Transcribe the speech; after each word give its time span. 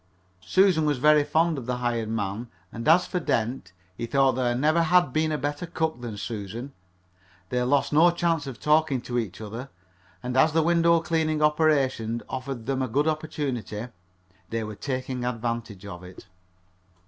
Susan 0.43 0.83
was 0.83 0.97
very 0.97 1.23
fond 1.23 1.59
of 1.59 1.67
the 1.67 1.77
hired 1.77 2.09
man, 2.09 2.47
and 2.71 2.87
as 2.87 3.05
for 3.05 3.19
Dent, 3.19 3.71
he 3.95 4.07
thought 4.07 4.31
there 4.31 4.55
never 4.55 4.81
had 4.81 5.13
been 5.13 5.31
a 5.31 5.37
better 5.37 5.67
cook 5.67 6.01
than 6.01 6.17
Susan. 6.17 6.73
They 7.49 7.61
lost 7.61 7.93
no 7.93 8.09
chance 8.09 8.47
of 8.47 8.59
talking 8.59 9.01
to 9.01 9.19
each 9.19 9.39
other, 9.39 9.69
and 10.23 10.35
as 10.35 10.53
the 10.53 10.63
window 10.63 11.01
cleaning 11.03 11.43
operations 11.43 12.23
afforded 12.31 12.65
them 12.65 12.81
a 12.81 12.87
good 12.87 13.07
opportunity, 13.07 13.89
they 14.49 14.63
were 14.63 14.73
taking 14.73 15.23
advantage 15.23 15.85
of 15.85 16.03
it. 16.03 16.25